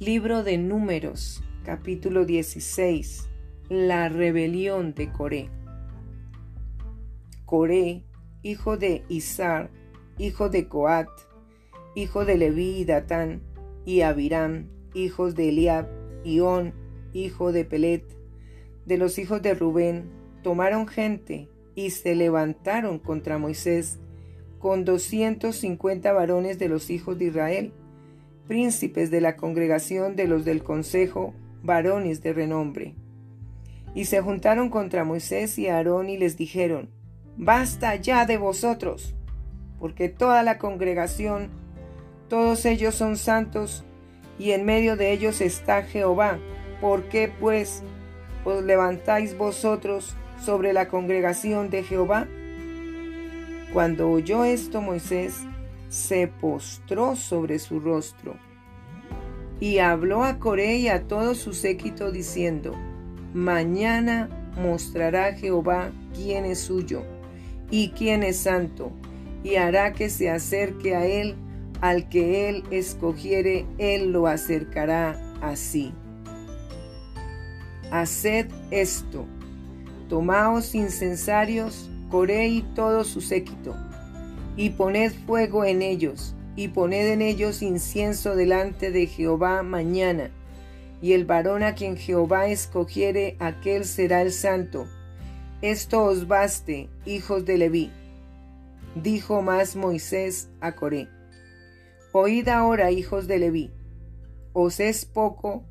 [0.00, 3.28] Libro de Números, capítulo 16.
[3.68, 5.50] La rebelión de Coré.
[7.44, 8.04] Coré,
[8.42, 9.70] hijo de Izar,
[10.16, 11.10] hijo de Coat,
[11.94, 13.42] hijo de Leví y Datán,
[13.84, 15.86] y Abiram, hijos de Eliab,
[16.24, 16.72] y On,
[17.12, 18.04] hijo de Pelet,
[18.86, 20.10] de los hijos de Rubén,
[20.42, 23.98] tomaron gente y se levantaron contra Moisés
[24.60, 27.74] con doscientos cincuenta varones de los hijos de Israel
[28.50, 32.96] príncipes de la congregación de los del consejo, varones de renombre.
[33.94, 36.90] Y se juntaron contra Moisés y Aarón y les dijeron,
[37.36, 39.14] Basta ya de vosotros,
[39.78, 41.48] porque toda la congregación,
[42.26, 43.84] todos ellos son santos,
[44.36, 46.40] y en medio de ellos está Jehová.
[46.80, 47.84] ¿Por qué pues
[48.44, 52.26] os levantáis vosotros sobre la congregación de Jehová?
[53.72, 55.36] Cuando oyó esto Moisés,
[55.90, 58.36] se postró sobre su rostro.
[59.58, 62.74] Y habló a Coré y a todo su séquito diciendo,
[63.34, 67.02] Mañana mostrará Jehová quién es suyo
[67.70, 68.90] y quién es santo,
[69.44, 71.36] y hará que se acerque a él,
[71.80, 75.92] al que él escogiere, él lo acercará así.
[77.90, 79.26] Haced esto,
[80.08, 83.76] tomaos incensarios, Coré y todo su séquito
[84.60, 90.30] y poned fuego en ellos, y poned en ellos incienso delante de Jehová mañana,
[91.00, 94.86] y el varón a quien Jehová escogiere, aquel será el santo.
[95.62, 97.90] Esto os baste, hijos de Leví.
[98.96, 101.08] Dijo más Moisés a Coré.
[102.12, 103.70] Oíd ahora, hijos de Leví,
[104.52, 105.64] os es poco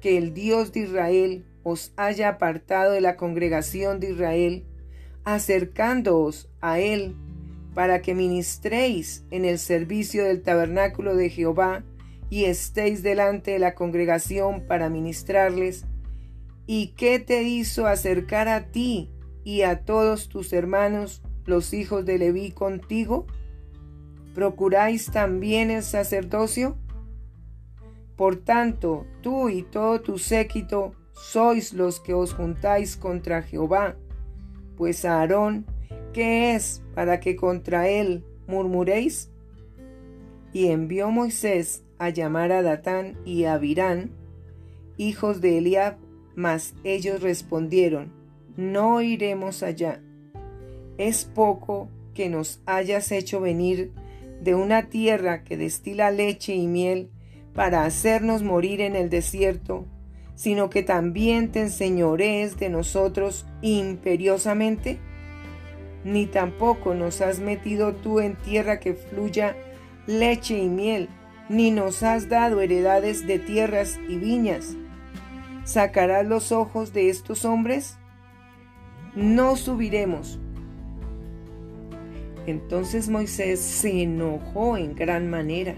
[0.00, 4.64] que el Dios de Israel os haya apartado de la congregación de Israel,
[5.24, 7.16] acercándoos a él
[7.78, 11.84] para que ministréis en el servicio del tabernáculo de Jehová
[12.28, 15.84] y estéis delante de la congregación para ministrarles.
[16.66, 19.12] ¿Y qué te hizo acercar a ti
[19.44, 23.28] y a todos tus hermanos, los hijos de Leví, contigo?
[24.34, 26.76] ¿Procuráis también el sacerdocio?
[28.16, 33.94] Por tanto, tú y todo tu séquito sois los que os juntáis contra Jehová,
[34.76, 35.77] pues Aarón
[36.18, 39.30] ¿Qué es para que contra él murmuréis?
[40.52, 44.10] Y envió Moisés a llamar a Datán y a Abirán,
[44.96, 45.96] hijos de Eliab,
[46.34, 48.10] mas ellos respondieron,
[48.56, 50.02] no iremos allá.
[50.96, 53.92] Es poco que nos hayas hecho venir
[54.42, 57.10] de una tierra que destila leche y miel
[57.54, 59.86] para hacernos morir en el desierto,
[60.34, 64.98] sino que también te enseñorees de nosotros imperiosamente
[66.04, 69.56] ni tampoco nos has metido tú en tierra que fluya
[70.06, 71.08] leche y miel,
[71.48, 74.76] ni nos has dado heredades de tierras y viñas.
[75.64, 77.98] ¿Sacarás los ojos de estos hombres?
[79.14, 80.38] No subiremos.
[82.46, 85.74] Entonces Moisés se enojó en gran manera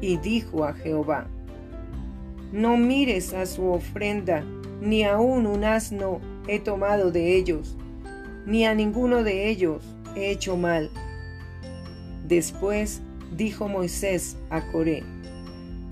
[0.00, 1.28] y dijo a Jehová,
[2.50, 4.42] No mires a su ofrenda,
[4.80, 7.76] ni aun un asno he tomado de ellos
[8.48, 9.84] ni a ninguno de ellos
[10.16, 10.90] he hecho mal.
[12.26, 13.02] Después
[13.36, 15.04] dijo Moisés a Coré,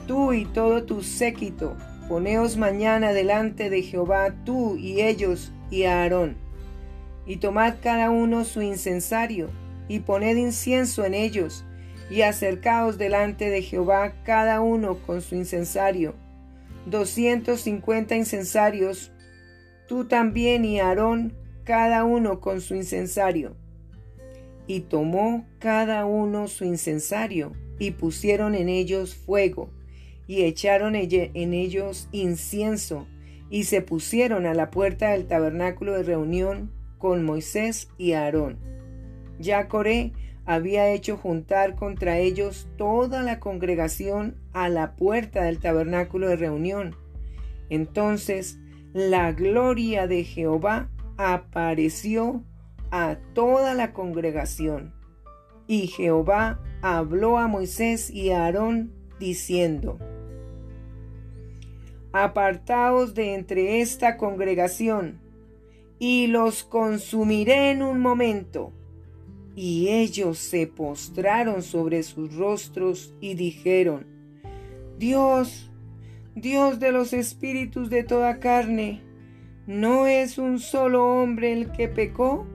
[0.06, 1.76] Tú y todo tu séquito,
[2.08, 6.36] poneos mañana delante de Jehová tú y ellos y Aarón,
[7.26, 9.50] y tomad cada uno su incensario,
[9.86, 11.66] y poned incienso en ellos,
[12.08, 16.14] y acercaos delante de Jehová cada uno con su incensario,
[16.86, 19.12] doscientos cincuenta incensarios,
[19.88, 23.56] tú también y Aarón cada uno con su incensario.
[24.68, 29.68] Y tomó cada uno su incensario, y pusieron en ellos fuego,
[30.26, 33.06] y echaron en ellos incienso,
[33.50, 38.58] y se pusieron a la puerta del tabernáculo de reunión con Moisés y Aarón.
[39.38, 40.12] Ya Coré
[40.46, 46.94] había hecho juntar contra ellos toda la congregación a la puerta del tabernáculo de reunión.
[47.70, 48.58] Entonces
[48.92, 52.42] la gloria de Jehová apareció
[52.90, 54.94] a toda la congregación.
[55.66, 59.98] Y Jehová habló a Moisés y a Aarón diciendo,
[62.12, 65.20] Apartaos de entre esta congregación,
[65.98, 68.72] y los consumiré en un momento.
[69.54, 74.06] Y ellos se postraron sobre sus rostros y dijeron,
[74.98, 75.70] Dios,
[76.34, 79.02] Dios de los espíritus de toda carne,
[79.66, 82.46] ¿No es un solo hombre el que pecó?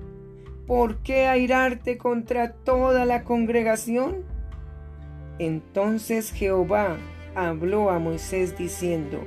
[0.66, 4.24] ¿Por qué airarte contra toda la congregación?
[5.38, 6.96] Entonces Jehová
[7.36, 9.26] habló a Moisés diciendo,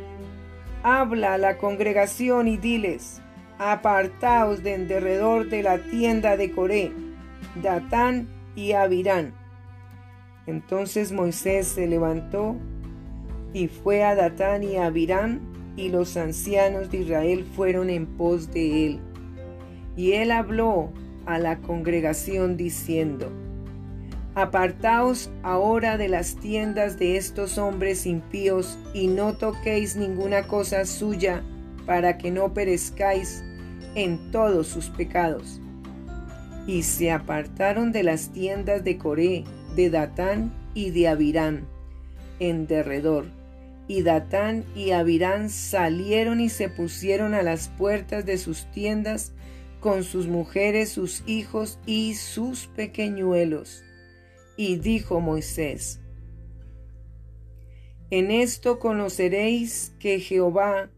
[0.83, 3.21] Habla a la congregación y diles,
[3.59, 6.91] apartaos de en derredor de la tienda de Coré,
[7.63, 9.35] Datán y Abirán.
[10.47, 12.57] Entonces Moisés se levantó
[13.53, 18.87] y fue a Datán y Abirán, y los ancianos de Israel fueron en pos de
[18.87, 19.00] él.
[19.97, 20.93] Y él habló
[21.26, 23.31] a la congregación diciendo,
[24.37, 31.43] Apartaos ahora de las tiendas de estos hombres impíos y no toquéis ninguna cosa suya
[31.87, 33.44] para que no perezcáis
[33.94, 35.61] en todos sus pecados.
[36.67, 39.44] Y se apartaron de las tiendas de Coré,
[39.77, 41.67] de Datán y de Abirán,
[42.41, 43.27] en derredor.
[43.87, 49.33] Y Datán y Abirán salieron y se pusieron a las puertas de sus tiendas
[49.81, 53.85] con sus mujeres, sus hijos y sus pequeñuelos.
[54.57, 56.01] Y dijo Moisés,
[58.11, 60.91] En esto conoceréis que Jehová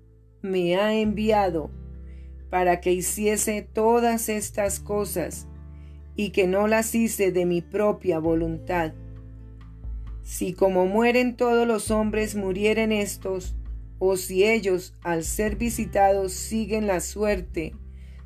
[0.42, 1.70] me ha enviado
[2.50, 5.48] para que hiciese todas estas cosas
[6.14, 8.92] y que no las hice de mi propia voluntad.
[10.26, 13.54] Si como mueren todos los hombres murieren estos,
[14.00, 17.76] o si ellos al ser visitados siguen la suerte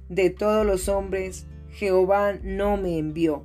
[0.08, 3.44] de todos los hombres, Jehová no me envió.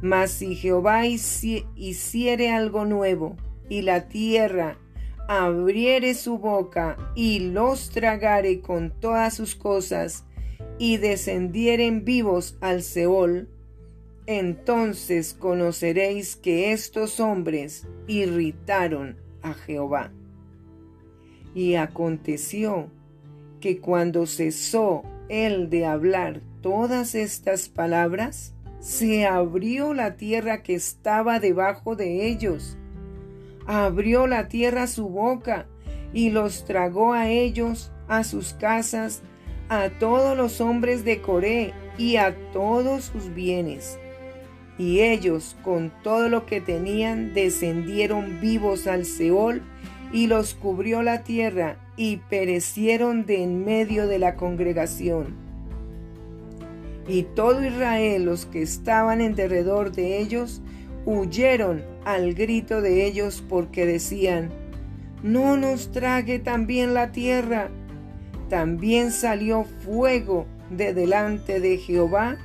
[0.00, 3.34] Mas si Jehová hiciere algo nuevo,
[3.68, 4.78] y la tierra
[5.26, 10.24] abriere su boca, y los tragare con todas sus cosas,
[10.78, 13.48] y descendieren vivos al Seol,
[14.26, 20.12] entonces conoceréis que estos hombres irritaron a Jehová.
[21.54, 22.88] Y aconteció
[23.60, 31.40] que cuando cesó el de hablar todas estas palabras, se abrió la tierra que estaba
[31.40, 32.76] debajo de ellos.
[33.66, 35.66] Abrió la tierra su boca
[36.12, 39.22] y los tragó a ellos, a sus casas,
[39.68, 43.98] a todos los hombres de Coré y a todos sus bienes.
[44.78, 49.62] Y ellos, con todo lo que tenían, descendieron vivos al Seol
[50.12, 55.34] y los cubrió la tierra y perecieron de en medio de la congregación.
[57.06, 60.62] Y todo Israel, los que estaban en derredor de ellos,
[61.04, 64.50] huyeron al grito de ellos porque decían,
[65.22, 67.70] no nos trague también la tierra.
[68.48, 72.36] También salió fuego de delante de Jehová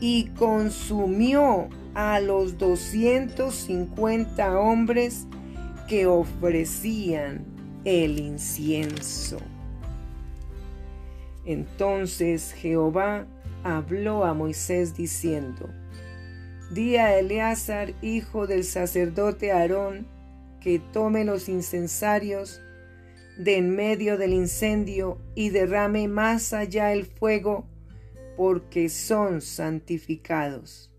[0.00, 5.26] y consumió a los doscientos cincuenta hombres
[5.88, 7.44] que ofrecían
[7.84, 9.38] el incienso.
[11.44, 13.26] Entonces Jehová
[13.64, 15.68] habló a Moisés diciendo,
[16.70, 20.06] Di a Eleazar, hijo del sacerdote Aarón,
[20.60, 22.60] que tome los incensarios
[23.38, 27.66] de en medio del incendio y derrame más allá el fuego,
[28.40, 30.90] porque son santificados.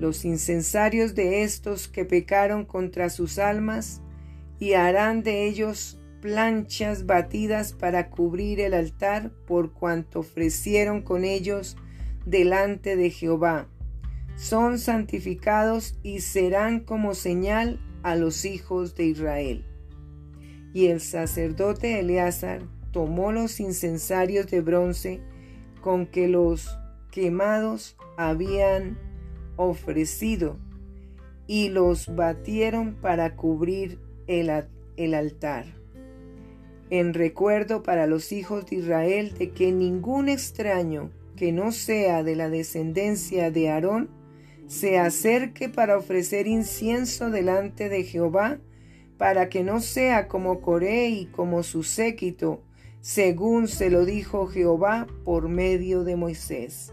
[0.00, 4.02] Los incensarios de estos que pecaron contra sus almas
[4.58, 11.76] y harán de ellos planchas batidas para cubrir el altar por cuanto ofrecieron con ellos
[12.26, 13.68] delante de Jehová.
[14.34, 19.64] Son santificados y serán como señal a los hijos de Israel.
[20.74, 25.29] Y el sacerdote Eleazar tomó los incensarios de bronce
[25.80, 26.78] con que los
[27.10, 28.98] quemados habían
[29.56, 30.58] ofrecido
[31.46, 34.50] y los batieron para cubrir el,
[35.14, 35.66] altar.
[36.90, 42.36] En recuerdo para los hijos de Israel de que ningún extraño que no sea de
[42.36, 44.10] la descendencia de Aarón
[44.66, 48.60] se acerque para ofrecer incienso delante de Jehová,
[49.18, 52.62] para que no sea como Coré y como su séquito,
[53.00, 56.92] según se lo dijo Jehová por medio de Moisés.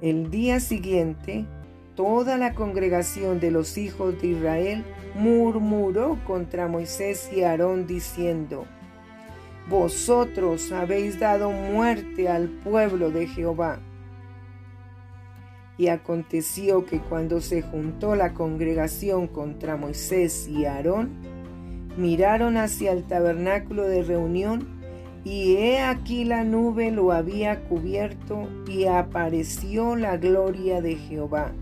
[0.00, 1.46] El día siguiente,
[1.94, 4.84] toda la congregación de los hijos de Israel
[5.14, 8.66] murmuró contra Moisés y Aarón diciendo,
[9.68, 13.80] Vosotros habéis dado muerte al pueblo de Jehová.
[15.76, 21.35] Y aconteció que cuando se juntó la congregación contra Moisés y Aarón,
[21.96, 24.68] miraron hacia el tabernáculo de reunión,
[25.24, 31.52] y he aquí la nube lo había cubierto, y apareció la gloria de Jehová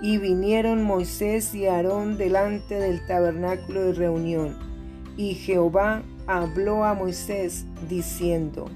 [0.00, 4.56] y vinieron Moisés y Aarón delante del tabernáculo de reunión.
[5.16, 8.66] Y Jehová habló a Moisés diciendo,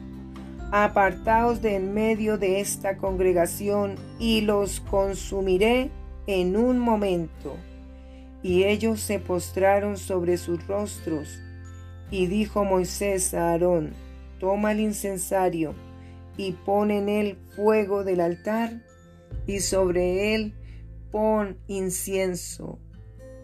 [0.72, 5.90] Apartaos de en medio de esta congregación y los consumiré
[6.26, 7.56] en un momento.
[8.42, 11.40] Y ellos se postraron sobre sus rostros.
[12.10, 13.92] Y dijo Moisés a Aarón,
[14.38, 15.74] toma el incensario
[16.36, 18.82] y pon en él fuego del altar,
[19.46, 20.54] y sobre él
[21.10, 22.78] pon incienso,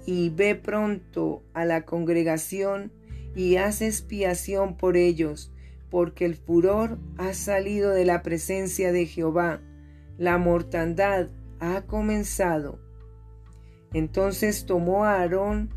[0.07, 2.93] y ve pronto a la congregación
[3.35, 5.53] y haz expiación por ellos,
[5.91, 9.61] porque el furor ha salido de la presencia de Jehová,
[10.17, 11.29] la mortandad
[11.61, 12.81] ha comenzado.
[13.93, 15.71] Entonces tomó Aarón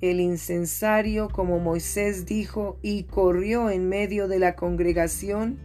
[0.00, 5.58] el incensario como Moisés dijo y corrió en medio de la congregación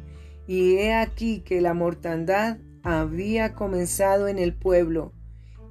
[0.48, 5.14] y he aquí que la mortandad había comenzado en el pueblo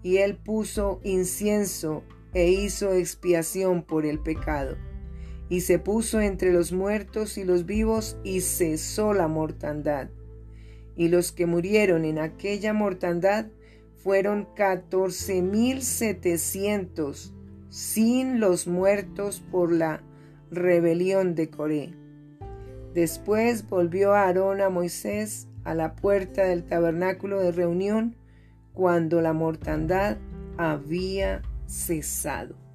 [0.03, 2.05] y él puso incienso
[2.35, 4.77] e hizo expiación por el pecado
[5.49, 10.11] y se puso entre los muertos y los vivos y cesó la mortandad.
[10.97, 13.47] Y los que murieron en aquella mortandad
[14.03, 17.35] fueron catorce mil setecientos,
[17.69, 20.03] sin los muertos por la
[20.51, 21.95] rebelión de Coré.
[22.95, 28.17] Después volvió Aarón a Moisés a la puerta del tabernáculo de reunión
[28.73, 30.17] cuando la mortandad
[30.57, 32.68] había cesado.